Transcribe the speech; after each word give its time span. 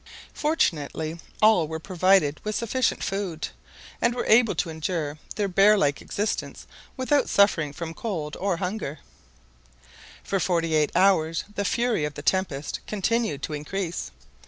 Fortunately, 0.33 1.19
all 1.43 1.67
were 1.67 1.77
provided 1.77 2.41
with 2.43 2.55
sufficient 2.55 3.03
food, 3.03 3.49
and 4.01 4.15
were 4.15 4.25
able 4.25 4.55
to 4.55 4.71
endure 4.71 5.19
their 5.35 5.47
beaver 5.47 5.77
like 5.77 6.01
existence 6.01 6.65
without 6.97 7.29
suffering 7.29 7.71
from 7.71 7.93
cold 7.93 8.35
or 8.39 8.57
hunger 8.57 8.97
For 10.23 10.39
forty 10.39 10.73
eight 10.73 10.91
hours 10.95 11.43
the 11.53 11.65
fury 11.65 12.03
of 12.03 12.15
the 12.15 12.23
tempest 12.23 12.79
continued 12.87 13.43
to 13.43 13.53
increase. 13.53 14.09